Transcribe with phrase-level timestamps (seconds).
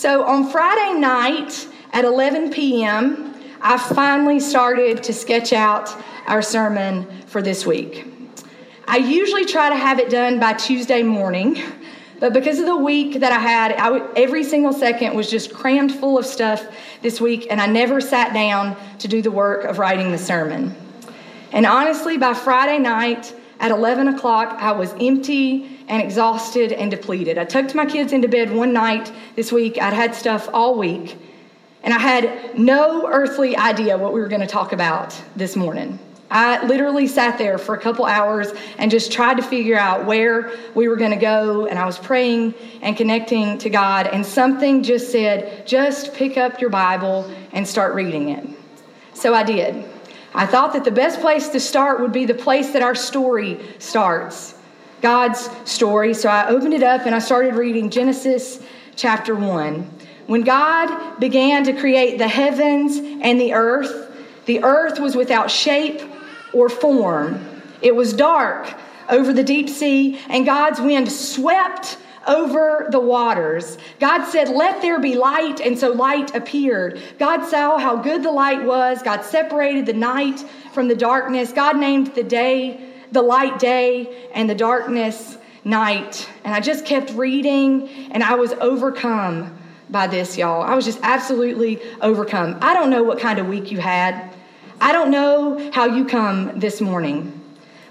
[0.00, 5.94] So on Friday night at 11 p.m., I finally started to sketch out
[6.26, 8.06] our sermon for this week.
[8.88, 11.62] I usually try to have it done by Tuesday morning,
[12.18, 15.52] but because of the week that I had, I w- every single second was just
[15.52, 16.66] crammed full of stuff
[17.02, 20.74] this week, and I never sat down to do the work of writing the sermon.
[21.52, 27.36] And honestly, by Friday night at 11 o'clock, I was empty and exhausted and depleted.
[27.36, 29.76] I tucked my kids into bed one night this week.
[29.82, 31.18] I'd had stuff all week,
[31.82, 35.98] and I had no earthly idea what we were going to talk about this morning.
[36.30, 40.56] I literally sat there for a couple hours and just tried to figure out where
[40.76, 41.66] we were going to go.
[41.66, 44.06] And I was praying and connecting to God.
[44.06, 48.46] And something just said, just pick up your Bible and start reading it.
[49.12, 49.84] So I did.
[50.32, 53.58] I thought that the best place to start would be the place that our story
[53.80, 54.54] starts
[55.00, 56.14] God's story.
[56.14, 58.60] So I opened it up and I started reading Genesis
[58.96, 59.90] chapter 1.
[60.26, 64.08] When God began to create the heavens and the earth,
[64.46, 66.02] the earth was without shape
[66.52, 67.62] or form.
[67.82, 68.74] It was dark
[69.08, 73.78] over the deep sea, and God's wind swept over the waters.
[73.98, 77.00] God said, Let there be light, and so light appeared.
[77.18, 79.02] God saw how good the light was.
[79.02, 80.40] God separated the night
[80.72, 81.52] from the darkness.
[81.52, 86.28] God named the day the light day and the darkness night.
[86.44, 89.56] And I just kept reading, and I was overcome
[89.90, 90.62] by this, y'all.
[90.62, 92.58] I was just absolutely overcome.
[92.60, 94.32] I don't know what kind of week you had.
[94.80, 97.38] I don't know how you come this morning,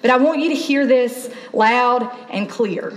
[0.02, 2.94] but I want you to hear this loud and clear.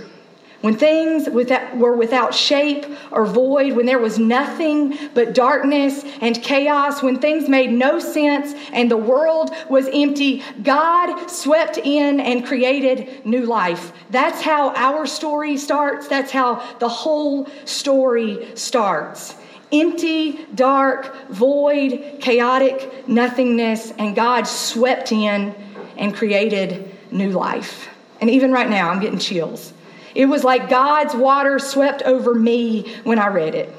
[0.63, 6.41] When things without, were without shape or void, when there was nothing but darkness and
[6.41, 12.45] chaos, when things made no sense and the world was empty, God swept in and
[12.45, 13.91] created new life.
[14.09, 16.07] That's how our story starts.
[16.07, 19.35] That's how the whole story starts.
[19.73, 25.53] Empty, dark, void, chaotic nothingness, and God swept in
[25.97, 27.89] and created new life.
[28.21, 29.73] And even right now, I'm getting chills
[30.15, 33.73] it was like God's water swept over me when I read it.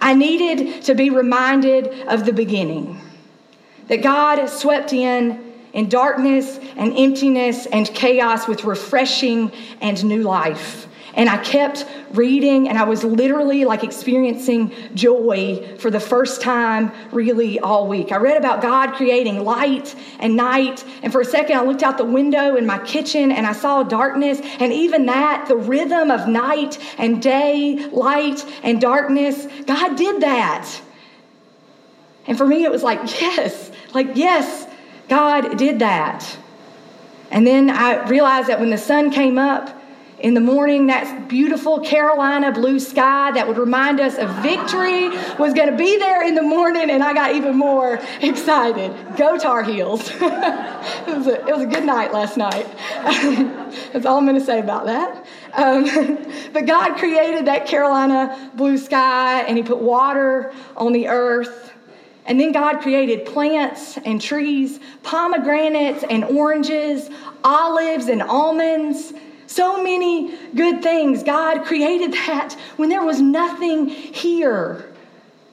[0.00, 3.00] I needed to be reminded of the beginning
[3.88, 10.88] that God swept in in darkness and emptiness and chaos with refreshing and new life.
[11.14, 16.92] And I kept reading, and I was literally like experiencing joy for the first time,
[17.10, 18.12] really, all week.
[18.12, 21.98] I read about God creating light and night, and for a second, I looked out
[21.98, 26.28] the window in my kitchen and I saw darkness, and even that, the rhythm of
[26.28, 30.80] night and day, light and darkness, God did that.
[32.26, 34.66] And for me, it was like, yes, like, yes,
[35.08, 36.36] God did that.
[37.32, 39.79] And then I realized that when the sun came up,
[40.20, 45.08] in the morning, that beautiful Carolina blue sky that would remind us of victory
[45.38, 48.94] was going to be there in the morning, and I got even more excited.
[49.16, 50.10] Go Tar Heels.
[50.10, 52.66] it, was a, it was a good night last night.
[53.92, 55.26] That's all I'm going to say about that.
[55.54, 56.18] Um,
[56.52, 61.72] but God created that Carolina blue sky, and He put water on the earth.
[62.26, 67.08] And then God created plants and trees, pomegranates and oranges,
[67.42, 69.14] olives and almonds
[69.50, 71.24] so many good things.
[71.24, 74.86] God created that when there was nothing here.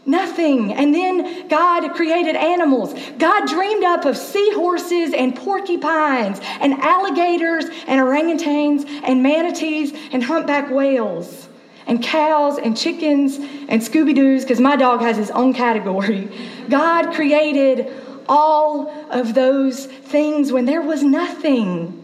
[0.05, 0.71] Nothing.
[0.71, 2.93] And then God created animals.
[3.17, 10.69] God dreamed up of seahorses and porcupines and alligators and orangutans and manatees and humpback
[10.69, 11.49] whales
[11.87, 13.37] and cows and chickens
[13.67, 16.29] and Scooby Doo's because my dog has his own category.
[16.69, 17.91] God created
[18.29, 21.96] all of those things when there was nothing.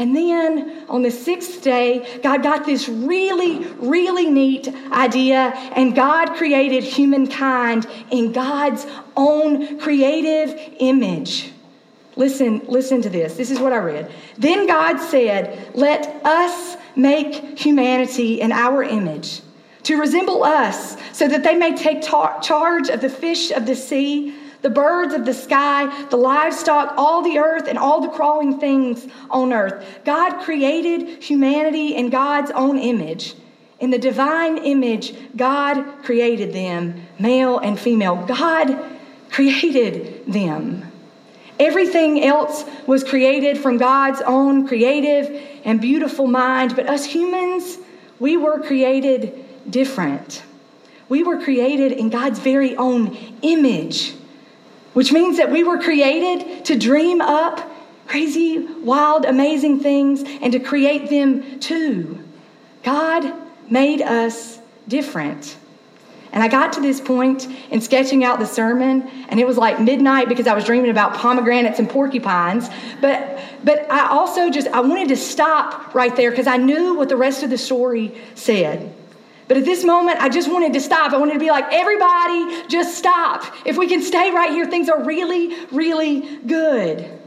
[0.00, 6.36] And then on the sixth day, God got this really, really neat idea, and God
[6.36, 11.52] created humankind in God's own creative image.
[12.16, 13.36] Listen, listen to this.
[13.36, 14.10] This is what I read.
[14.38, 19.42] Then God said, Let us make humanity in our image
[19.82, 23.76] to resemble us, so that they may take tar- charge of the fish of the
[23.76, 28.58] sea the birds of the sky, the livestock, all the earth, and all the crawling
[28.58, 29.84] things on earth.
[30.04, 33.34] God created humanity in God's own image.
[33.78, 38.16] In the divine image, God created them, male and female.
[38.26, 38.78] God
[39.30, 40.86] created them.
[41.58, 47.78] Everything else was created from God's own creative and beautiful mind, but us humans,
[48.18, 50.42] we were created different.
[51.08, 54.14] We were created in God's very own image
[54.92, 57.70] which means that we were created to dream up
[58.06, 62.18] crazy, wild, amazing things and to create them too.
[62.82, 63.32] God
[63.68, 64.58] made us
[64.88, 65.56] different.
[66.32, 69.80] And I got to this point in sketching out the sermon, and it was like
[69.80, 72.68] midnight because I was dreaming about pomegranates and porcupines.
[73.00, 77.08] But, but I also just, I wanted to stop right there because I knew what
[77.08, 78.94] the rest of the story said.
[79.50, 81.12] But at this moment, I just wanted to stop.
[81.12, 83.42] I wanted to be like, everybody, just stop.
[83.66, 87.18] If we can stay right here, things are really, really good.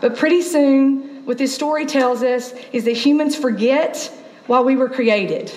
[0.00, 4.10] But pretty soon, what this story tells us is that humans forget
[4.46, 5.52] why we were created.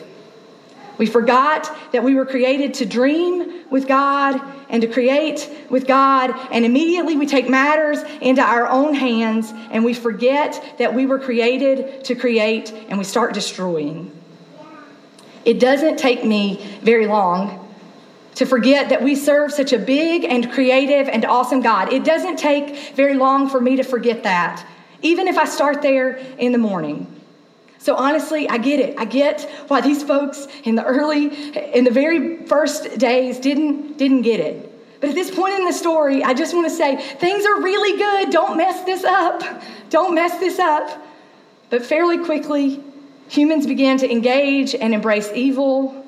[0.97, 6.31] We forgot that we were created to dream with God and to create with God,
[6.51, 11.19] and immediately we take matters into our own hands and we forget that we were
[11.19, 14.18] created to create and we start destroying.
[15.45, 17.67] It doesn't take me very long
[18.35, 21.91] to forget that we serve such a big and creative and awesome God.
[21.91, 24.65] It doesn't take very long for me to forget that,
[25.01, 27.07] even if I start there in the morning.
[27.79, 28.99] So honestly, I get it.
[28.99, 31.27] I get why these folks in the early,
[31.73, 34.65] in the very first days didn't, didn't get it.
[34.99, 37.97] But at this point in the story, I just want to say things are really
[37.97, 38.31] good.
[38.31, 39.41] Don't mess this up.
[39.89, 41.05] Don't mess this up.
[41.69, 42.83] But fairly quickly,
[43.29, 46.05] humans began to engage and embrace evil.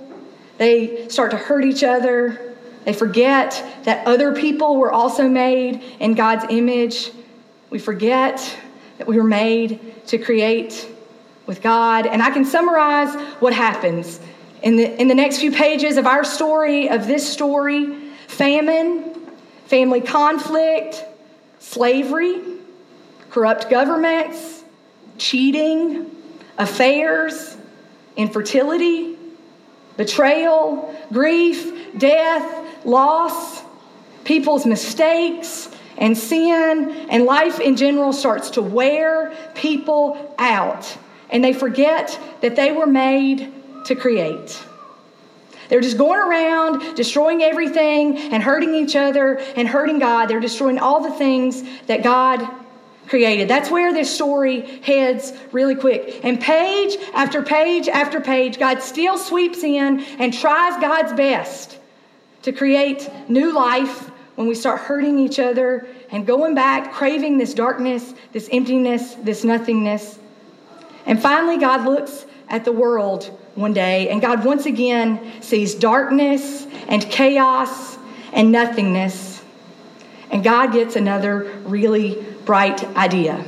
[0.57, 2.55] They start to hurt each other.
[2.83, 7.11] They forget that other people were also made in God's image.
[7.69, 8.57] We forget
[8.97, 10.89] that we were made to create
[11.45, 12.07] with God.
[12.07, 14.19] And I can summarize what happens
[14.63, 17.97] in the, in the next few pages of our story, of this story
[18.27, 19.13] famine,
[19.65, 21.03] family conflict,
[21.59, 22.41] slavery,
[23.29, 24.63] corrupt governments,
[25.17, 26.09] cheating,
[26.57, 27.57] affairs,
[28.15, 29.17] infertility,
[29.97, 33.63] betrayal, grief, death, loss,
[34.23, 40.97] people's mistakes, and sin, and life in general starts to wear people out
[41.31, 43.51] and they forget that they were made
[43.85, 44.61] to create.
[45.69, 50.25] They're just going around destroying everything and hurting each other and hurting God.
[50.27, 52.45] They're destroying all the things that God
[53.07, 53.47] created.
[53.47, 56.23] That's where this story heads really quick.
[56.23, 61.77] And page after page after page, God still sweeps in and tries God's best
[62.43, 67.53] to create new life when we start hurting each other and going back, craving this
[67.53, 70.17] darkness, this emptiness, this nothingness.
[71.05, 76.65] And finally, God looks at the world one day, and God once again sees darkness
[76.87, 77.97] and chaos
[78.33, 79.43] and nothingness.
[80.31, 83.45] And God gets another really bright idea.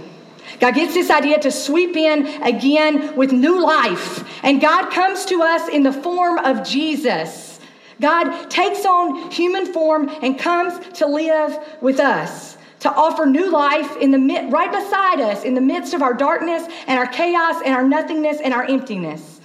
[0.62, 4.24] God gets this idea to sweep in again with new life.
[4.46, 7.60] And God comes to us in the form of Jesus.
[8.00, 13.98] God takes on human form and comes to live with us to offer new life
[13.98, 17.62] in the mid, right beside us in the midst of our darkness and our chaos
[17.66, 19.42] and our nothingness and our emptiness.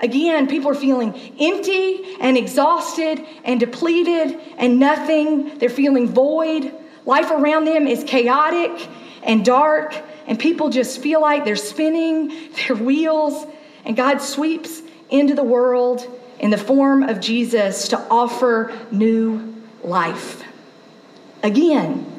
[0.00, 5.58] Again, people are feeling empty and exhausted and depleted and nothing.
[5.58, 6.74] They're feeling void.
[7.06, 8.88] Life around them is chaotic
[9.22, 9.94] and dark,
[10.26, 13.46] and people just feel like they're spinning their wheels.
[13.84, 16.06] And God sweeps into the world
[16.40, 20.42] in the form of Jesus to offer new life.
[21.42, 22.12] Again,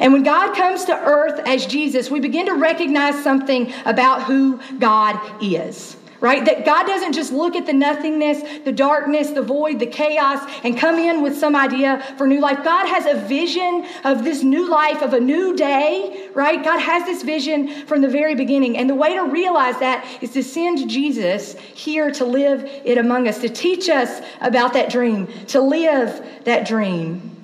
[0.00, 4.58] and when God comes to earth as Jesus, we begin to recognize something about who
[4.78, 6.44] God is right?
[6.44, 10.78] That God doesn't just look at the nothingness, the darkness, the void, the chaos, and
[10.78, 12.62] come in with some idea for new life.
[12.62, 16.62] God has a vision of this new life, of a new day, right?
[16.62, 18.78] God has this vision from the very beginning.
[18.78, 23.26] And the way to realize that is to send Jesus here to live it among
[23.26, 27.36] us, to teach us about that dream, to live that dream.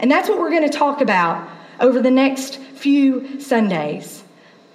[0.00, 1.48] And that's what we're going to talk about
[1.78, 4.15] over the next few Sundays.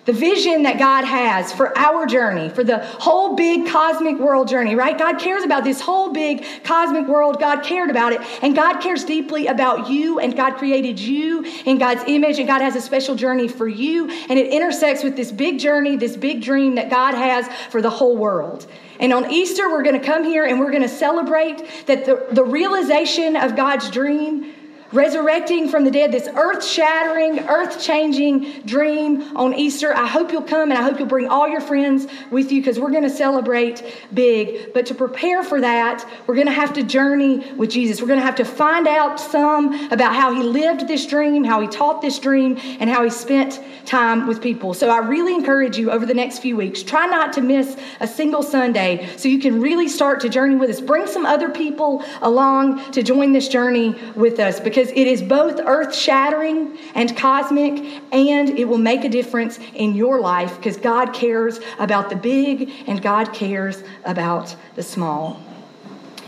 [0.05, 4.73] The vision that God has for our journey, for the whole big cosmic world journey,
[4.73, 4.97] right?
[4.97, 7.39] God cares about this whole big cosmic world.
[7.39, 8.21] God cared about it.
[8.41, 10.19] And God cares deeply about you.
[10.19, 12.39] And God created you in God's image.
[12.39, 14.09] And God has a special journey for you.
[14.09, 17.89] And it intersects with this big journey, this big dream that God has for the
[17.91, 18.65] whole world.
[18.99, 22.25] And on Easter, we're going to come here and we're going to celebrate that the,
[22.31, 24.53] the realization of God's dream
[24.91, 29.95] resurrecting from the dead, this earth shattering, earth changing dream on Easter.
[29.95, 32.79] I hope you'll come and I hope you'll bring all your friends with you because
[32.79, 33.83] we're going to celebrate
[34.13, 34.73] big.
[34.73, 38.01] But to prepare for that, we're going to have to journey with Jesus.
[38.01, 41.61] We're going to have to find out some about how he lived this dream, how
[41.61, 44.73] he taught this dream, and how he spent time with people.
[44.73, 48.07] So I really encourage you over the next few weeks, try not to miss a
[48.07, 50.81] single Sunday so you can really start to journey with us.
[50.81, 55.21] Bring some other people along to join this journey with us because because it is
[55.21, 60.75] both earth shattering and cosmic, and it will make a difference in your life because
[60.75, 65.39] God cares about the big and God cares about the small.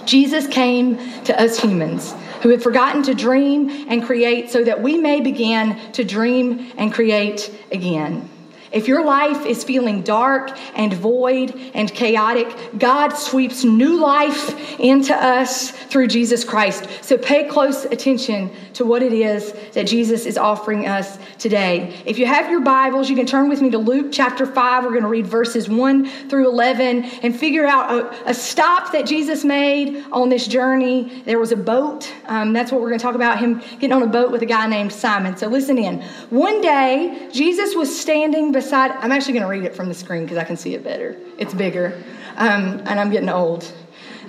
[0.06, 4.98] Jesus came to us humans who have forgotten to dream and create so that we
[5.00, 8.30] may begin to dream and create again.
[8.74, 12.48] If your life is feeling dark and void and chaotic,
[12.80, 16.88] God sweeps new life into us through Jesus Christ.
[17.04, 22.02] So pay close attention to what it is that Jesus is offering us today.
[22.08, 24.84] If you have your Bibles, you can turn with me to Luke chapter 5.
[24.84, 29.06] We're going to read verses 1 through 11 and figure out a, a stop that
[29.06, 31.22] Jesus made on this journey.
[31.26, 32.12] There was a boat.
[32.26, 34.48] Um, that's what we're going to talk about him getting on a boat with a
[34.48, 35.38] guy named Simon.
[35.38, 36.02] So listen in.
[36.32, 39.94] One day, Jesus was standing beside beside, I'm actually going to read it from the
[39.94, 41.18] screen because I can see it better.
[41.38, 42.02] It's bigger,
[42.38, 43.72] um, and I'm getting old.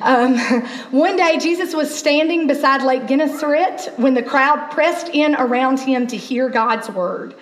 [0.01, 0.39] Um,
[0.91, 6.07] one day, Jesus was standing beside Lake Gennesaret when the crowd pressed in around him
[6.09, 7.35] to hear God's word.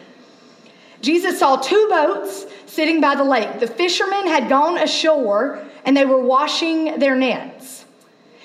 [1.00, 3.58] Jesus saw two boats sitting by the lake.
[3.58, 7.84] The fishermen had gone ashore and they were washing their nets.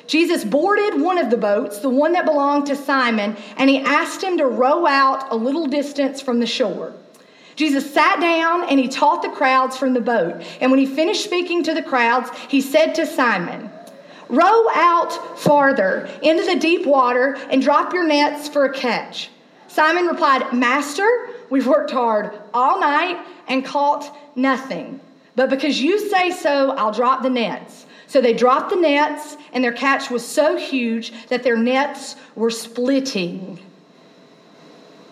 [0.07, 4.23] Jesus boarded one of the boats, the one that belonged to Simon, and he asked
[4.23, 6.93] him to row out a little distance from the shore.
[7.57, 10.43] Jesus sat down and he taught the crowds from the boat.
[10.61, 13.71] And when he finished speaking to the crowds, he said to Simon,
[14.29, 19.31] Row out farther into the deep water and drop your nets for a catch.
[19.67, 24.99] Simon replied, Master, we've worked hard all night and caught nothing.
[25.35, 27.87] But because you say so, I'll drop the nets.
[28.05, 32.51] So they dropped the nets, and their catch was so huge that their nets were
[32.51, 33.59] splitting.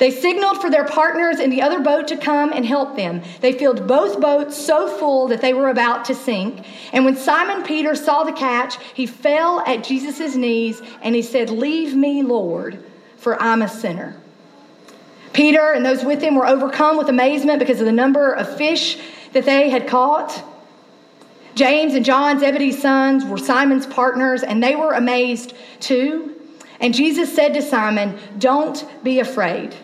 [0.05, 3.23] They signaled for their partners in the other boat to come and help them.
[3.41, 6.63] They filled both boats so full that they were about to sink.
[6.93, 11.49] And when Simon Peter saw the catch, he fell at Jesus' knees and he said,
[11.49, 12.83] Leave me, Lord,
[13.17, 14.15] for I'm a sinner.
[15.33, 18.99] Peter and those with him were overcome with amazement because of the number of fish
[19.33, 20.43] that they had caught.
[21.55, 26.39] James and John, Zebedee's sons, were Simon's partners, and they were amazed too.
[26.79, 29.75] And Jesus said to Simon, Don't be afraid.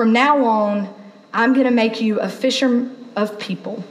[0.00, 0.88] From now on,
[1.34, 3.84] I'm going to make you a fisher of people.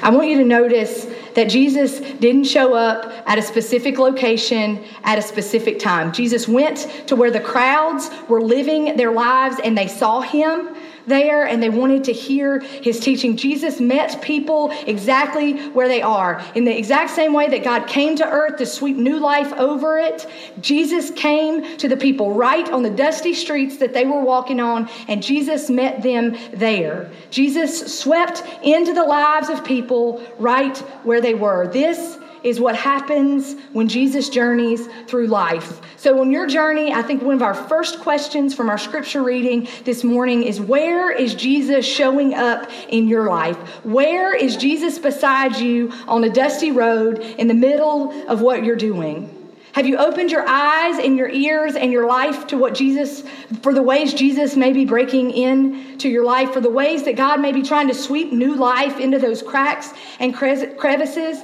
[0.00, 5.18] I want you to notice that Jesus didn't show up at a specific location at
[5.18, 6.10] a specific time.
[6.10, 10.74] Jesus went to where the crowds were living their lives and they saw him
[11.06, 13.36] there and they wanted to hear his teaching.
[13.36, 16.42] Jesus met people exactly where they are.
[16.54, 19.98] In the exact same way that God came to earth to sweep new life over
[19.98, 20.26] it,
[20.60, 24.88] Jesus came to the people right on the dusty streets that they were walking on,
[25.08, 27.10] and Jesus met them there.
[27.30, 31.68] Jesus swept into the lives of people right where they were.
[31.68, 35.80] This is what happens when Jesus journeys through life.
[35.96, 39.66] So, on your journey, I think one of our first questions from our scripture reading
[39.84, 43.56] this morning is where is Jesus showing up in your life?
[43.84, 48.76] Where is Jesus beside you on a dusty road in the middle of what you're
[48.76, 49.40] doing?
[49.72, 53.24] Have you opened your eyes and your ears and your life to what Jesus,
[53.60, 57.16] for the ways Jesus may be breaking in to your life, for the ways that
[57.16, 61.42] God may be trying to sweep new life into those cracks and crevices?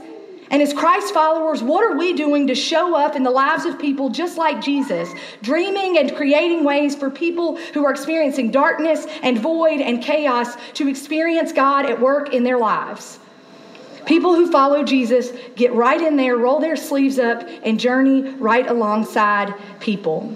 [0.51, 3.79] And as Christ followers, what are we doing to show up in the lives of
[3.79, 9.39] people just like Jesus, dreaming and creating ways for people who are experiencing darkness and
[9.39, 13.21] void and chaos to experience God at work in their lives?
[14.07, 18.67] People who follow Jesus get right in there, roll their sleeves up, and journey right
[18.67, 20.35] alongside people.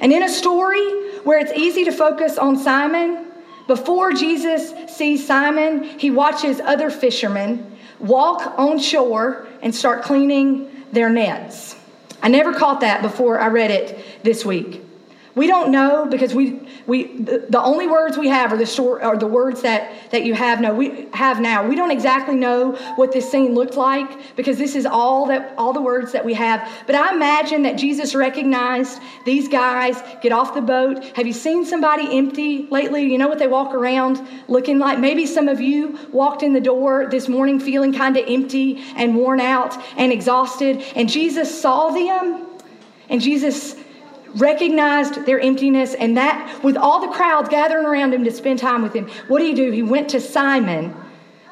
[0.00, 3.26] And in a story where it's easy to focus on Simon,
[3.68, 11.10] before Jesus sees Simon, he watches other fishermen walk on shore and start cleaning their
[11.10, 11.76] nets.
[12.22, 14.82] I never caught that before I read it this week.
[15.38, 19.16] We don't know because we we the only words we have are the short are
[19.16, 21.64] the words that that you have no we have now.
[21.66, 25.72] We don't exactly know what this scene looked like because this is all that all
[25.72, 26.68] the words that we have.
[26.86, 31.04] But I imagine that Jesus recognized these guys get off the boat.
[31.14, 33.04] Have you seen somebody empty lately?
[33.04, 34.98] You know what they walk around looking like?
[34.98, 39.14] Maybe some of you walked in the door this morning feeling kind of empty and
[39.14, 42.44] worn out and exhausted, and Jesus saw them,
[43.08, 43.76] and Jesus
[44.34, 48.82] recognized their emptiness, and that with all the crowds gathering around him to spend time
[48.82, 49.70] with him, what did he do?
[49.70, 50.94] He went to Simon,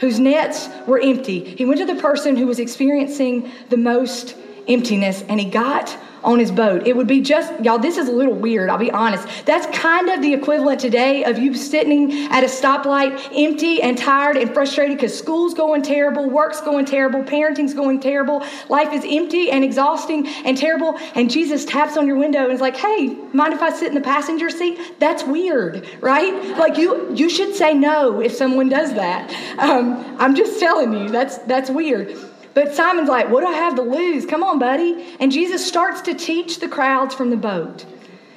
[0.01, 1.57] whose nets were empty.
[1.57, 4.37] He went to the person who was experiencing the most
[4.69, 5.97] emptiness, and he got
[6.27, 6.87] on his boat.
[6.87, 9.29] It would be just, y'all, this is a little weird, I'll be honest.
[9.47, 14.37] That's kind of the equivalent today of you sitting at a stoplight empty and tired
[14.37, 19.53] and frustrated because school's going terrible, work's going terrible, parenting's going terrible, life is empty
[19.53, 20.99] and exhausting and terrible.
[21.15, 23.95] And Jesus taps on your window and is like, hey, mind if I sit in
[23.95, 24.81] the passenger seat?
[24.99, 26.59] That's weird, right?
[26.59, 29.31] Like you, you should say no if someone does that.
[29.61, 32.19] Um, I'm just telling you, that's, that's weird.
[32.57, 34.25] But Simon's like, What do I have to lose?
[34.25, 35.15] Come on, buddy.
[35.21, 37.85] And Jesus starts to teach the crowds from the boat.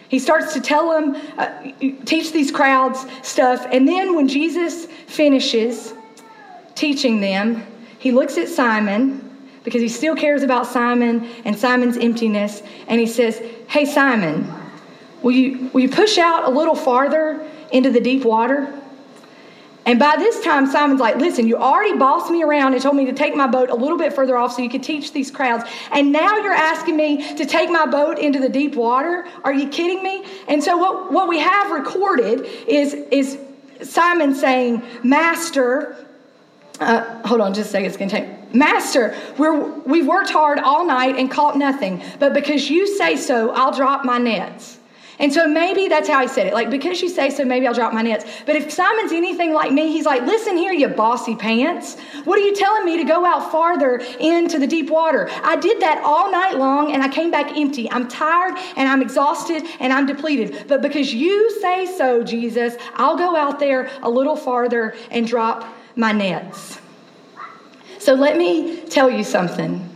[0.09, 1.71] He starts to tell them, uh,
[2.03, 3.65] teach these crowds stuff.
[3.71, 5.93] And then when Jesus finishes
[6.75, 7.63] teaching them,
[7.97, 9.25] he looks at Simon
[9.63, 12.61] because he still cares about Simon and Simon's emptiness.
[12.89, 14.53] And he says, Hey, Simon,
[15.21, 18.78] will you, will you push out a little farther into the deep water?
[19.85, 23.05] And by this time, Simon's like, listen, you already bossed me around and told me
[23.05, 25.63] to take my boat a little bit further off so you could teach these crowds.
[25.91, 29.27] And now you're asking me to take my boat into the deep water?
[29.43, 30.25] Are you kidding me?
[30.47, 33.39] And so what, what we have recorded is, is
[33.81, 36.05] Simon saying, Master,
[36.79, 38.53] uh, hold on just a second, it's going to take.
[38.53, 43.51] Master, we're, we've worked hard all night and caught nothing, but because you say so,
[43.51, 44.78] I'll drop my nets.
[45.19, 46.53] And so maybe that's how he said it.
[46.53, 48.25] Like, because you say so, maybe I'll drop my nets.
[48.45, 51.99] But if Simon's anything like me, he's like, listen here, you bossy pants.
[52.23, 55.29] What are you telling me to go out farther into the deep water?
[55.43, 57.91] I did that all night long and I came back empty.
[57.91, 60.67] I'm tired and I'm exhausted and I'm depleted.
[60.69, 65.67] But because you say so, Jesus, I'll go out there a little farther and drop
[65.97, 66.79] my nets.
[67.97, 69.89] So let me tell you something.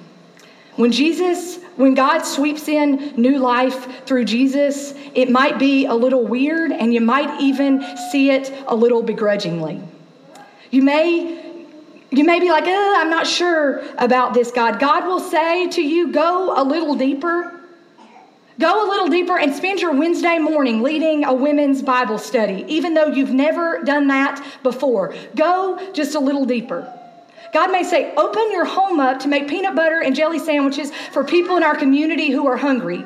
[0.76, 6.26] When Jesus when God sweeps in new life through Jesus, it might be a little
[6.26, 9.82] weird and you might even see it a little begrudgingly.
[10.72, 11.42] You may
[12.12, 14.80] you may be like, oh, I'm not sure about this, God.
[14.80, 17.60] God will say to you, go a little deeper.
[18.60, 22.94] Go a little deeper and spend your Wednesday morning leading a women's Bible study, even
[22.94, 25.16] though you've never done that before.
[25.36, 26.88] Go just a little deeper.
[27.54, 31.24] God may say, open your home up to make peanut butter and jelly sandwiches for
[31.24, 33.06] people in our community who are hungry.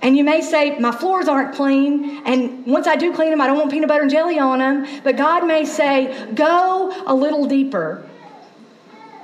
[0.00, 3.46] And you may say, My floors aren't clean, and once I do clean them, I
[3.46, 4.86] don't want peanut butter and jelly on them.
[5.02, 8.06] But God may say, Go a little deeper.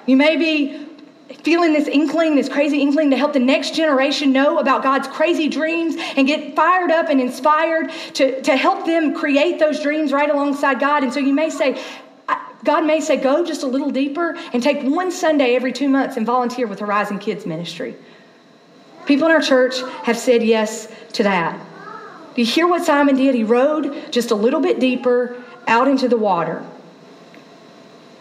[0.07, 0.87] You may be
[1.45, 5.49] feeling this inkling, this crazy inkling to help the next generation know about God's crazy
[5.49, 10.31] dreams and get fired up and inspired to, to help them create those dreams right
[10.31, 11.03] alongside God.
[11.03, 11.81] And so you may say,
[12.65, 16.17] God may say, go just a little deeper and take one Sunday every two months
[16.17, 17.95] and volunteer with Horizon Kids Ministry.
[19.07, 21.59] People in our church have said yes to that.
[22.35, 23.35] Do you hear what Simon did?
[23.35, 26.65] He rode just a little bit deeper out into the water.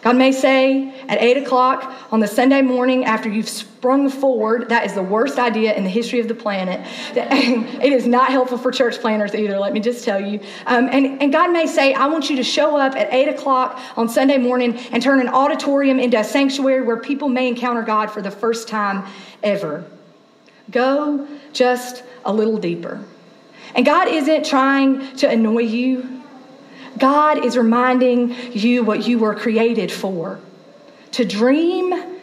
[0.02, 4.86] God may say at 8 o'clock on the Sunday morning after you've sprung forward, that
[4.86, 6.80] is the worst idea in the history of the planet.
[7.16, 10.40] it is not helpful for church planners either, let me just tell you.
[10.66, 13.80] Um, and, and God may say, I want you to show up at 8 o'clock
[13.98, 18.08] on Sunday morning and turn an auditorium into a sanctuary where people may encounter God
[18.08, 19.06] for the first time
[19.44, 19.84] ever.
[20.72, 23.04] Go just a little deeper.
[23.76, 26.19] And God isn't trying to annoy you.
[27.00, 30.40] God is reminding you what you were created for
[31.12, 32.20] to dream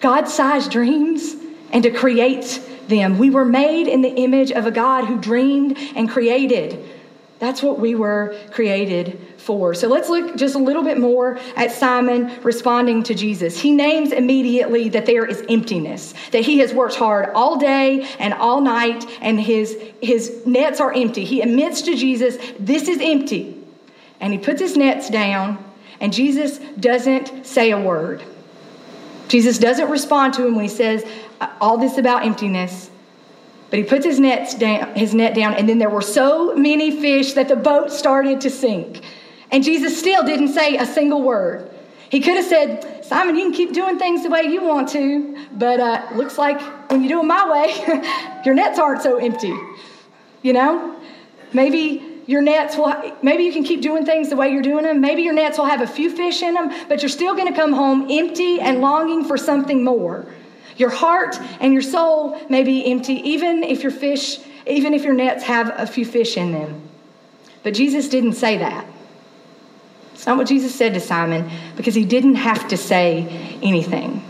[0.00, 1.34] God sized dreams
[1.72, 3.18] and to create them.
[3.18, 6.84] We were made in the image of a God who dreamed and created.
[7.38, 9.74] That's what we were created for.
[9.74, 13.60] So let's look just a little bit more at Simon responding to Jesus.
[13.60, 18.32] He names immediately that there is emptiness, that he has worked hard all day and
[18.34, 21.24] all night, and his, his nets are empty.
[21.24, 23.55] He admits to Jesus, This is empty
[24.20, 25.62] and he puts his nets down,
[26.00, 28.22] and Jesus doesn't say a word.
[29.28, 31.04] Jesus doesn't respond to him when he says
[31.60, 32.90] all this about emptiness.
[33.70, 37.00] But he puts his nets down, his net down, and then there were so many
[37.00, 39.02] fish that the boat started to sink.
[39.50, 41.70] And Jesus still didn't say a single word.
[42.08, 45.36] He could have said, Simon, you can keep doing things the way you want to,
[45.52, 49.54] but uh, looks like when you do them my way, your nets aren't so empty.
[50.42, 51.00] You know?
[51.52, 55.00] Maybe your nets will, maybe you can keep doing things the way you're doing them.
[55.00, 57.54] Maybe your nets will have a few fish in them, but you're still going to
[57.54, 60.26] come home empty and longing for something more.
[60.76, 65.14] Your heart and your soul may be empty, even if your fish, even if your
[65.14, 66.82] nets have a few fish in them.
[67.62, 68.86] But Jesus didn't say that.
[70.14, 74.24] It's not what Jesus said to Simon because he didn't have to say anything.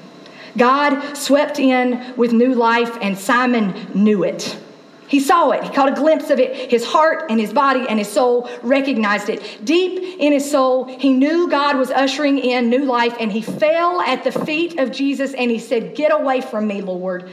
[0.57, 4.59] God swept in with new life, and Simon knew it.
[5.09, 5.63] He saw it.
[5.63, 6.71] He caught a glimpse of it.
[6.71, 9.65] His heart and his body and his soul recognized it.
[9.65, 14.01] Deep in his soul, he knew God was ushering in new life, and he fell
[14.01, 17.33] at the feet of Jesus and he said, Get away from me, Lord.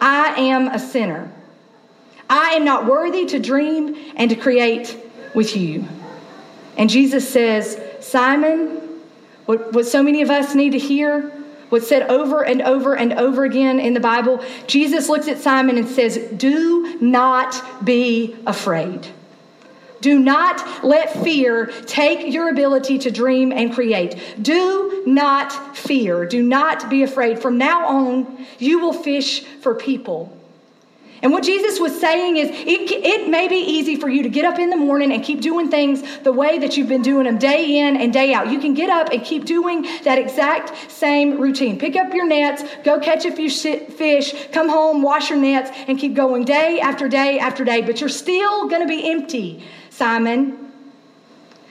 [0.00, 1.32] I am a sinner.
[2.28, 4.98] I am not worthy to dream and to create
[5.34, 5.86] with you.
[6.76, 8.82] And Jesus says, Simon,
[9.46, 11.32] what, what so many of us need to hear
[11.68, 15.78] What's said over and over and over again in the Bible, Jesus looks at Simon
[15.78, 19.08] and says, Do not be afraid.
[20.00, 24.16] Do not let fear take your ability to dream and create.
[24.40, 26.26] Do not fear.
[26.26, 27.40] Do not be afraid.
[27.40, 30.35] From now on, you will fish for people.
[31.22, 34.44] And what Jesus was saying is, it, it may be easy for you to get
[34.44, 37.38] up in the morning and keep doing things the way that you've been doing them
[37.38, 38.50] day in and day out.
[38.50, 41.78] You can get up and keep doing that exact same routine.
[41.78, 45.98] Pick up your nets, go catch a few fish, come home, wash your nets, and
[45.98, 47.80] keep going day after day after day.
[47.80, 50.65] But you're still going to be empty, Simon.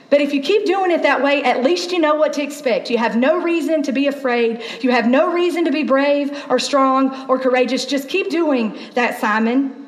[0.08, 2.90] But if you keep doing it that way, at least you know what to expect.
[2.90, 4.62] You have no reason to be afraid.
[4.80, 7.84] You have no reason to be brave or strong or courageous.
[7.84, 9.86] Just keep doing that, Simon.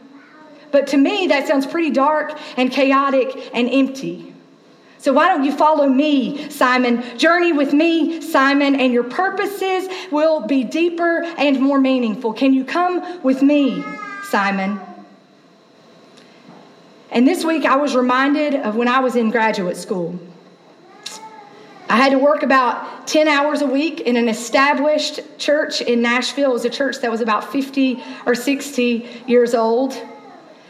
[0.72, 4.34] But to me, that sounds pretty dark and chaotic and empty.
[4.98, 7.16] So why don't you follow me, Simon?
[7.16, 12.32] Journey with me, Simon, and your purposes will be deeper and more meaningful.
[12.32, 13.84] Can you come with me,
[14.24, 14.80] Simon?
[17.10, 20.18] And this week I was reminded of when I was in graduate school.
[21.90, 26.50] I had to work about 10 hours a week in an established church in Nashville.
[26.50, 29.98] It was a church that was about 50 or 60 years old.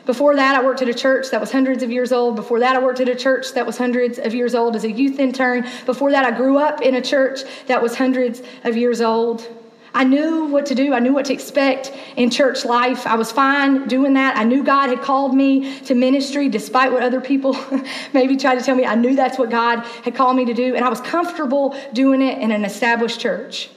[0.07, 2.37] Before that, I worked at a church that was hundreds of years old.
[2.37, 4.91] Before that, I worked at a church that was hundreds of years old as a
[4.91, 5.67] youth intern.
[5.87, 9.47] Before that, I grew up in a church that was hundreds of years old.
[9.95, 10.93] I knew what to do.
[10.93, 13.07] I knew what to expect in church life.
[13.07, 14.37] I was fine doing that.
[14.37, 17.57] I knew God had called me to ministry despite what other people
[18.13, 18.85] maybe tried to tell me.
[18.85, 22.23] I knew that's what God had called me to do, and I was comfortable doing
[22.23, 23.71] it in an established church.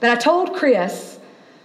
[0.00, 1.18] But I told Chris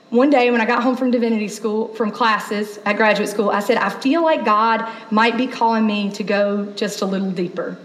[0.10, 3.60] one day when I got home from divinity school, from classes at graduate school, I
[3.60, 7.78] said, I feel like God might be calling me to go just a little deeper.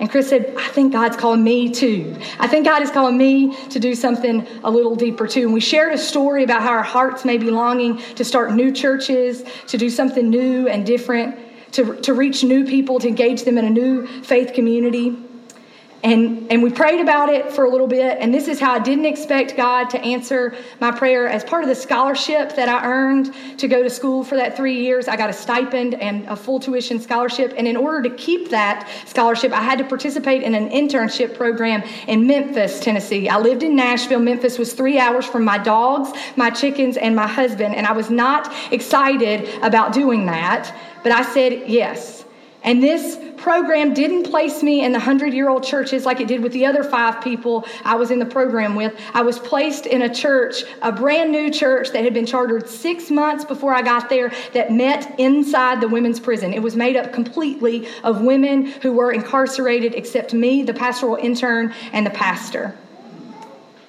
[0.00, 2.16] And Chris said, I think God's calling me too.
[2.38, 5.42] I think God is calling me to do something a little deeper too.
[5.42, 8.72] And we shared a story about how our hearts may be longing to start new
[8.72, 11.38] churches, to do something new and different,
[11.72, 15.18] to, to reach new people, to engage them in a new faith community.
[16.02, 18.78] And, and we prayed about it for a little bit, and this is how I
[18.78, 21.28] didn't expect God to answer my prayer.
[21.28, 24.80] As part of the scholarship that I earned to go to school for that three
[24.80, 27.52] years, I got a stipend and a full tuition scholarship.
[27.54, 31.82] And in order to keep that scholarship, I had to participate in an internship program
[32.06, 33.28] in Memphis, Tennessee.
[33.28, 34.20] I lived in Nashville.
[34.20, 38.08] Memphis was three hours from my dogs, my chickens, and my husband, and I was
[38.08, 42.19] not excited about doing that, but I said yes.
[42.62, 46.42] And this program didn't place me in the 100 year old churches like it did
[46.42, 48.94] with the other five people I was in the program with.
[49.14, 53.10] I was placed in a church, a brand new church that had been chartered six
[53.10, 56.52] months before I got there, that met inside the women's prison.
[56.52, 61.72] It was made up completely of women who were incarcerated, except me, the pastoral intern,
[61.92, 62.76] and the pastor.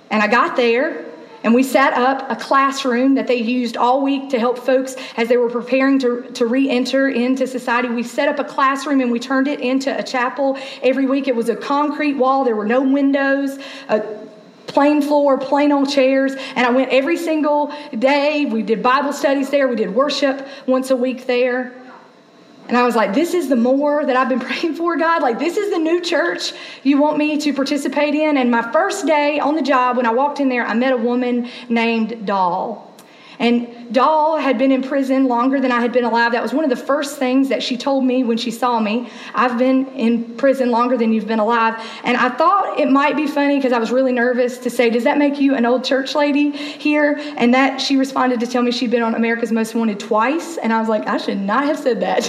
[0.10, 1.11] And I got there.
[1.44, 5.28] And we set up a classroom that they used all week to help folks as
[5.28, 7.90] they were preparing to, to re enter into society.
[7.90, 11.28] We set up a classroom and we turned it into a chapel every week.
[11.28, 13.58] It was a concrete wall, there were no windows.
[13.90, 14.22] A,
[14.68, 18.46] plain floor, plain old chairs, and I went every single day.
[18.46, 21.74] We did Bible studies there, we did worship once a week there.
[22.68, 25.22] And I was like, this is the more that I've been praying for, God.
[25.22, 28.38] Like, this is the new church you want me to participate in.
[28.38, 30.98] And my first day on the job, when I walked in there, I met a
[30.98, 32.92] woman named Doll.
[33.40, 36.32] And Doll had been in prison longer than I had been alive.
[36.32, 39.10] That was one of the first things that she told me when she saw me.
[39.34, 41.84] I've been in prison longer than you've been alive.
[42.04, 45.04] And I thought it might be funny because I was really nervous to say, Does
[45.04, 47.20] that make you an old church lady here?
[47.38, 50.58] And that she responded to tell me she'd been on America's Most Wanted twice.
[50.58, 52.24] And I was like, I should not have said that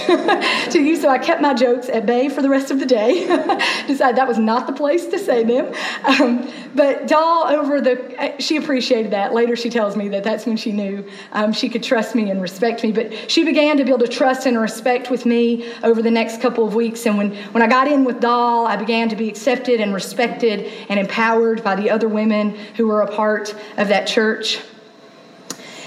[0.71, 0.95] to you.
[0.95, 3.25] So I kept my jokes at bay for the rest of the day.
[3.87, 5.73] Decided that was not the place to say them.
[6.03, 9.33] Um, but Doll, over the, she appreciated that.
[9.33, 12.41] Later, she tells me that that's when she knew um, she could trust me and
[12.41, 12.91] respect me.
[12.91, 16.41] But she began to build a trust and a respect with me over the next
[16.41, 17.05] couple of weeks.
[17.05, 20.71] And when, when I got in with Doll, I began to be accepted and respected
[20.89, 24.59] and empowered by the other women who were a part of that church.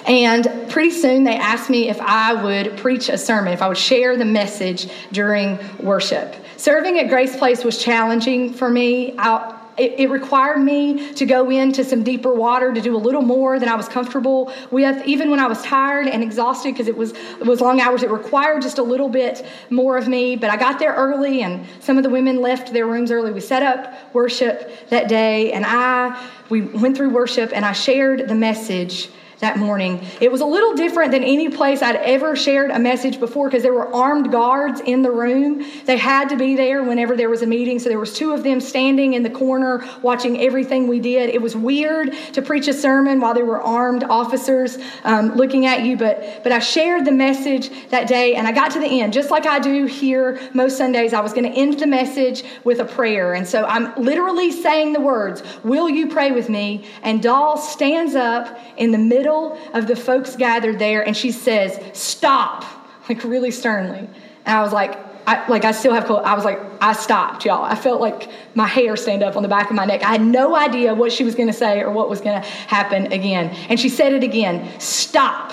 [0.07, 3.77] And pretty soon they asked me if I would preach a sermon, if I would
[3.77, 6.35] share the message during worship.
[6.57, 9.15] Serving at Grace Place was challenging for me.
[9.19, 13.23] I, it, it, required me to go into some deeper water to do a little
[13.23, 16.97] more than I was comfortable with, even when I was tired and exhausted because it
[16.97, 18.03] was it was long hours.
[18.03, 20.37] It required just a little bit more of me.
[20.37, 23.33] But I got there early, and some of the women left their rooms early.
[23.33, 28.29] We set up worship that day, and I we went through worship, and I shared
[28.29, 30.05] the message that morning.
[30.21, 33.63] It was a little different than any place I'd ever shared a message before because
[33.63, 35.65] there were armed guards in the room.
[35.85, 38.43] They had to be there whenever there was a meeting, so there was two of
[38.43, 41.29] them standing in the corner watching everything we did.
[41.29, 45.85] It was weird to preach a sermon while there were armed officers um, looking at
[45.85, 49.13] you, but but I shared the message that day, and I got to the end
[49.13, 51.13] just like I do here most Sundays.
[51.13, 54.95] I was going to end the message with a prayer, and so I'm literally saying
[54.95, 59.59] the words, "Will you pray with me?" And Doll stands up in the middle middle
[59.75, 62.65] of the folks gathered there and she says, Stop,
[63.09, 64.09] like really sternly.
[64.45, 66.23] And I was like, I, like I still have cold.
[66.23, 67.65] I was like, I stopped, y'all.
[67.65, 70.05] I felt like my hair stand up on the back of my neck.
[70.05, 72.49] I had no idea what she was going to say or what was going to
[72.49, 73.49] happen again.
[73.69, 75.53] And she said it again, stop.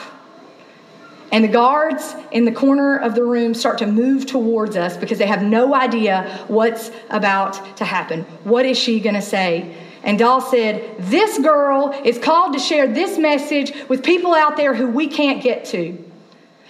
[1.32, 5.18] And the guards in the corner of the room start to move towards us because
[5.18, 8.22] they have no idea what's about to happen.
[8.44, 9.76] What is she going to say?
[10.04, 14.74] And Doll said, This girl is called to share this message with people out there
[14.74, 15.98] who we can't get to.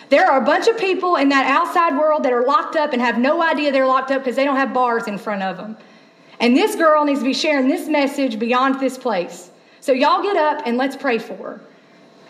[0.09, 3.01] There are a bunch of people in that outside world that are locked up and
[3.01, 5.75] have no idea they're locked up because they don't have bars in front of them.
[6.39, 9.49] And this girl needs to be sharing this message beyond this place.
[9.81, 11.61] So y'all get up and let's pray for her.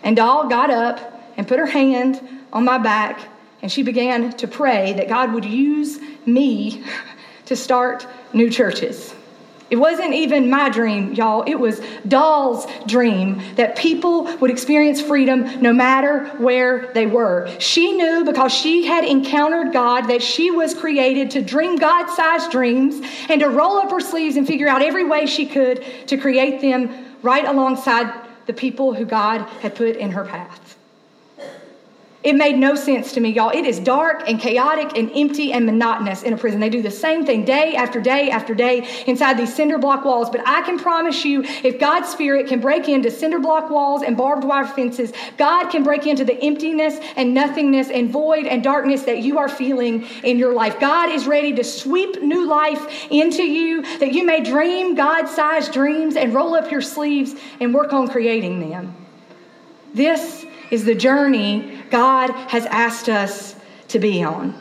[0.02, 2.20] And Doll got up and put her hand
[2.52, 3.20] on my back
[3.60, 6.84] and she began to pray that God would use me
[7.46, 9.14] to start new churches.
[9.70, 11.42] It wasn't even my dream, y'all.
[11.46, 17.50] It was Doll's dream that people would experience freedom no matter where they were.
[17.58, 22.50] She knew because she had encountered God that she was created to dream God sized
[22.50, 23.00] dreams
[23.30, 26.60] and to roll up her sleeves and figure out every way she could to create
[26.60, 28.12] them right alongside
[28.46, 30.76] the people who God had put in her path.
[32.24, 33.50] It made no sense to me, y'all.
[33.50, 36.58] It is dark and chaotic and empty and monotonous in a prison.
[36.58, 40.30] They do the same thing day after day after day inside these cinder block walls.
[40.30, 44.16] But I can promise you, if God's Spirit can break into cinder block walls and
[44.16, 49.02] barbed wire fences, God can break into the emptiness and nothingness and void and darkness
[49.02, 50.80] that you are feeling in your life.
[50.80, 55.74] God is ready to sweep new life into you that you may dream God sized
[55.74, 58.96] dreams and roll up your sleeves and work on creating them.
[59.92, 63.56] This is the journey God has asked us
[63.88, 64.54] to be on.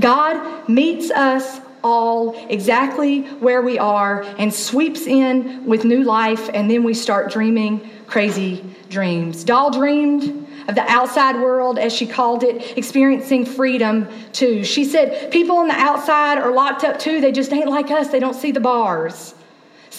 [0.00, 6.70] God meets us all exactly where we are and sweeps in with new life, and
[6.70, 9.44] then we start dreaming crazy dreams.
[9.44, 14.64] Doll dreamed of the outside world, as she called it, experiencing freedom too.
[14.64, 17.20] She said, People on the outside are locked up too.
[17.20, 19.34] They just ain't like us, they don't see the bars.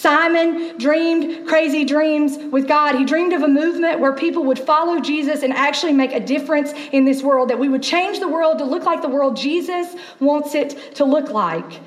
[0.00, 2.94] Simon dreamed crazy dreams with God.
[2.94, 6.72] He dreamed of a movement where people would follow Jesus and actually make a difference
[6.92, 9.94] in this world, that we would change the world to look like the world Jesus
[10.18, 11.80] wants it to look like.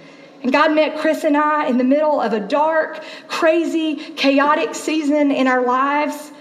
[0.44, 5.32] And God met Chris and I in the middle of a dark, crazy, chaotic season
[5.32, 6.32] in our lives.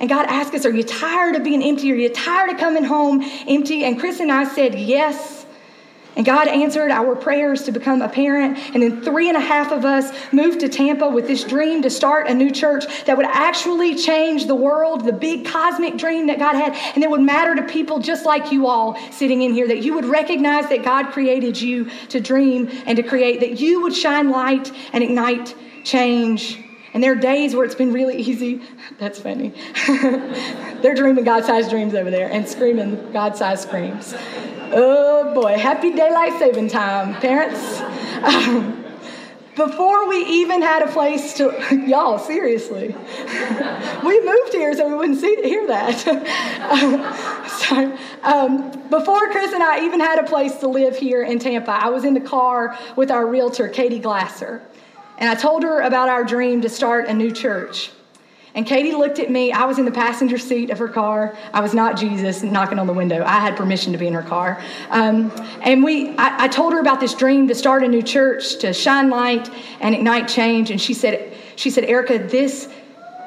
[0.00, 1.92] And God asked us, Are you tired of being empty?
[1.92, 3.84] Are you tired of coming home empty?
[3.84, 5.37] And Chris and I said, Yes.
[6.18, 8.58] And God answered our prayers to become a parent.
[8.74, 11.90] And then three and a half of us moved to Tampa with this dream to
[11.90, 16.40] start a new church that would actually change the world, the big cosmic dream that
[16.40, 19.68] God had, and that would matter to people just like you all sitting in here,
[19.68, 23.80] that you would recognize that God created you to dream and to create, that you
[23.82, 25.54] would shine light and ignite
[25.84, 26.67] change.
[26.94, 28.62] And there are days where it's been really easy.
[28.98, 29.52] That's funny.
[30.82, 34.14] They're dreaming God sized dreams over there and screaming God sized screams.
[34.70, 37.80] Oh boy, happy daylight saving time, parents.
[38.22, 38.84] Um,
[39.58, 41.52] before we even had a place to,
[41.86, 42.88] y'all, seriously.
[44.04, 45.98] we moved here so we wouldn't see, hear that.
[47.48, 47.92] sorry.
[48.22, 51.88] Um, before Chris and I even had a place to live here in Tampa, I
[51.88, 54.62] was in the car with our realtor, Katie Glasser.
[55.18, 57.90] And I told her about our dream to start a new church.
[58.54, 59.52] And Katie looked at me.
[59.52, 61.36] I was in the passenger seat of her car.
[61.52, 63.22] I was not Jesus knocking on the window.
[63.24, 64.62] I had permission to be in her car.
[64.90, 68.58] Um, and we, I, I told her about this dream to start a new church,
[68.58, 69.50] to shine light
[69.80, 70.70] and ignite change.
[70.70, 72.68] And she said, she said, Erica, this,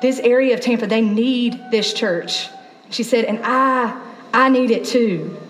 [0.01, 2.49] this area of Tampa, they need this church.
[2.89, 4.01] She said, and I,
[4.33, 5.40] I need it too.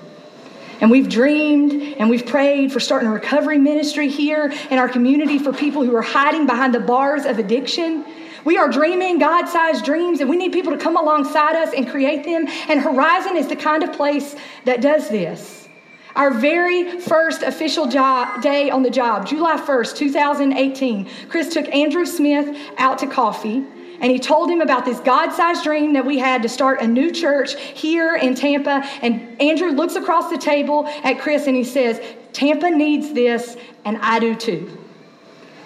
[0.81, 5.37] And we've dreamed and we've prayed for starting a recovery ministry here in our community
[5.37, 8.03] for people who are hiding behind the bars of addiction.
[8.43, 11.87] We are dreaming God sized dreams, and we need people to come alongside us and
[11.87, 12.47] create them.
[12.67, 15.69] And Horizon is the kind of place that does this.
[16.15, 22.05] Our very first official job, day on the job, July 1st, 2018, Chris took Andrew
[22.05, 23.63] Smith out to coffee
[24.01, 26.87] and he told him about this God sized dream that we had to start a
[26.87, 28.83] new church here in Tampa.
[29.01, 32.01] And Andrew looks across the table at Chris and he says,
[32.33, 34.77] Tampa needs this, and I do too.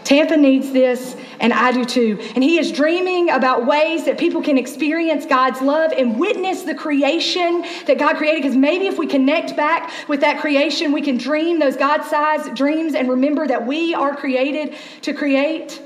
[0.03, 2.19] Tampa needs this, and I do too.
[2.35, 6.75] And he is dreaming about ways that people can experience God's love and witness the
[6.75, 8.43] creation that God created.
[8.43, 12.53] Because maybe if we connect back with that creation, we can dream those God sized
[12.53, 15.81] dreams and remember that we are created to create.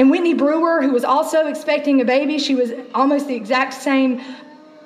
[0.00, 4.22] And Whitney Brewer, who was also expecting a baby, she was almost the exact same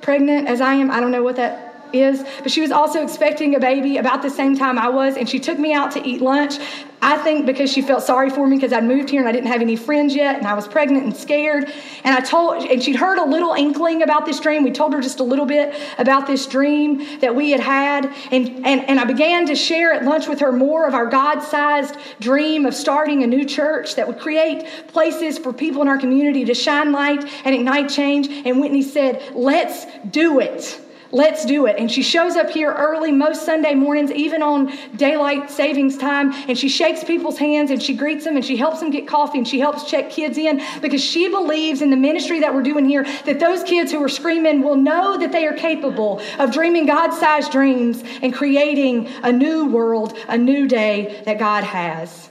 [0.00, 0.90] pregnant as I am.
[0.90, 1.63] I don't know what that
[1.94, 5.28] is, but she was also expecting a baby about the same time I was, and
[5.28, 6.59] she took me out to eat lunch.
[7.02, 9.48] I think because she felt sorry for me because I'd moved here and I didn't
[9.48, 11.70] have any friends yet, and I was pregnant and scared.
[12.02, 14.64] And I told, and she'd heard a little inkling about this dream.
[14.64, 18.64] We told her just a little bit about this dream that we had had, and
[18.64, 22.64] and and I began to share at lunch with her more of our God-sized dream
[22.64, 26.54] of starting a new church that would create places for people in our community to
[26.54, 28.28] shine light and ignite change.
[28.46, 30.80] And Whitney said, "Let's do it."
[31.14, 31.77] Let's do it.
[31.79, 36.59] And she shows up here early most Sunday mornings, even on daylight savings time, and
[36.59, 39.46] she shakes people's hands and she greets them and she helps them get coffee and
[39.46, 43.05] she helps check kids in because she believes in the ministry that we're doing here
[43.27, 47.12] that those kids who are screaming will know that they are capable of dreaming God
[47.12, 52.29] sized dreams and creating a new world, a new day that God has.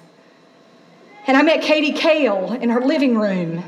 [1.25, 3.63] And I met Katie Kale in her living room.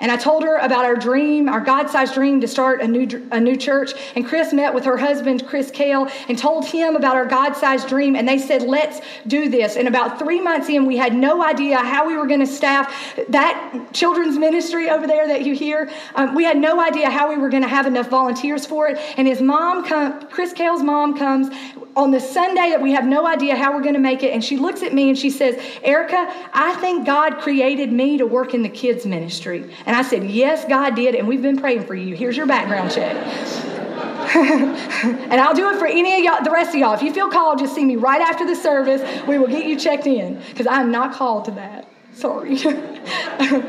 [0.00, 3.28] And I told her about our dream, our God sized dream to start a new,
[3.30, 3.92] a new church.
[4.16, 7.88] And Chris met with her husband, Chris Kale, and told him about our God sized
[7.88, 8.16] dream.
[8.16, 9.76] And they said, let's do this.
[9.76, 13.18] And about three months in, we had no idea how we were going to staff
[13.28, 15.90] that children's ministry over there that you hear.
[16.14, 18.98] Um, we had no idea how we were going to have enough volunteers for it.
[19.16, 19.84] And his mom,
[20.28, 21.50] Chris Kale's mom, comes
[21.96, 24.32] on the Sunday that we have no idea how we're going to make it.
[24.32, 28.26] And she looks at me and she says, Erica, I think God created me to
[28.26, 29.72] work in the kids' ministry.
[29.90, 31.16] And I said, Yes, God did.
[31.16, 32.14] And we've been praying for you.
[32.14, 33.12] Here's your background check.
[34.36, 36.94] and I'll do it for any of y'all, the rest of y'all.
[36.94, 39.02] If you feel called, just see me right after the service.
[39.26, 41.88] We will get you checked in because I'm not called to that.
[42.12, 42.58] Sorry.
[42.64, 43.62] uh,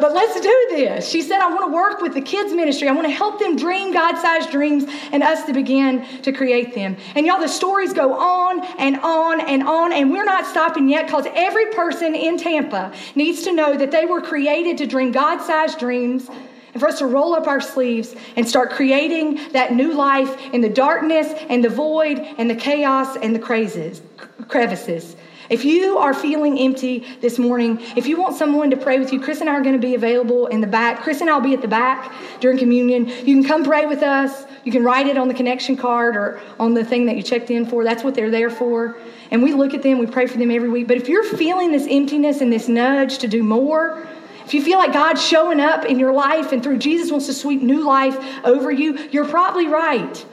[0.00, 1.08] but let's do this.
[1.08, 2.88] She said, I want to work with the kids' ministry.
[2.88, 6.74] I want to help them dream God sized dreams and us to begin to create
[6.74, 6.96] them.
[7.14, 11.06] And y'all, the stories go on and on and on, and we're not stopping yet
[11.06, 15.40] because every person in Tampa needs to know that they were created to dream God
[15.40, 16.28] sized dreams
[16.72, 20.60] and for us to roll up our sleeves and start creating that new life in
[20.60, 24.02] the darkness and the void and the chaos and the crazes,
[24.48, 25.16] crevices.
[25.50, 29.20] If you are feeling empty this morning, if you want someone to pray with you,
[29.20, 31.02] Chris and I are going to be available in the back.
[31.02, 33.06] Chris and I will be at the back during communion.
[33.06, 34.44] You can come pray with us.
[34.64, 37.50] You can write it on the connection card or on the thing that you checked
[37.50, 37.82] in for.
[37.82, 38.96] That's what they're there for.
[39.30, 40.86] And we look at them, we pray for them every week.
[40.86, 44.06] But if you're feeling this emptiness and this nudge to do more,
[44.44, 47.34] if you feel like God's showing up in your life and through Jesus wants to
[47.34, 50.26] sweep new life over you, you're probably right.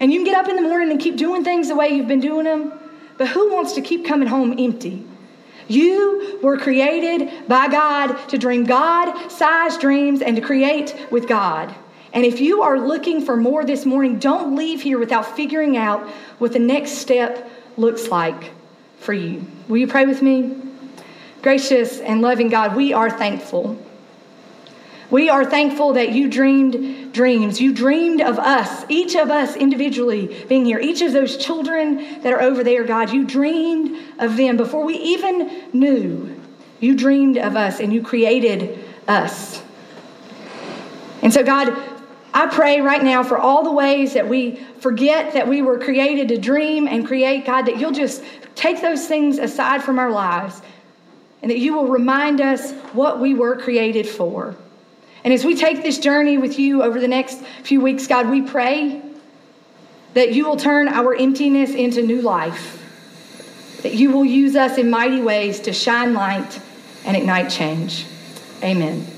[0.00, 2.08] And you can get up in the morning and keep doing things the way you've
[2.08, 2.72] been doing them.
[3.18, 5.04] But who wants to keep coming home empty?
[5.66, 11.74] You were created by God to dream God sized dreams and to create with God.
[12.14, 16.08] And if you are looking for more this morning, don't leave here without figuring out
[16.38, 18.52] what the next step looks like
[18.98, 19.46] for you.
[19.68, 20.56] Will you pray with me?
[21.42, 23.78] Gracious and loving God, we are thankful
[25.10, 27.60] we are thankful that you dreamed dreams.
[27.60, 32.32] You dreamed of us, each of us individually being here, each of those children that
[32.32, 33.10] are over there, God.
[33.10, 36.40] You dreamed of them before we even knew.
[36.78, 38.78] You dreamed of us and you created
[39.08, 39.60] us.
[41.20, 41.76] And so, God,
[42.32, 46.28] I pray right now for all the ways that we forget that we were created
[46.28, 48.22] to dream and create, God, that you'll just
[48.54, 50.62] take those things aside from our lives
[51.42, 54.54] and that you will remind us what we were created for.
[55.24, 58.42] And as we take this journey with you over the next few weeks, God, we
[58.42, 59.02] pray
[60.14, 64.90] that you will turn our emptiness into new life, that you will use us in
[64.90, 66.60] mighty ways to shine light
[67.04, 68.06] and ignite change.
[68.62, 69.17] Amen.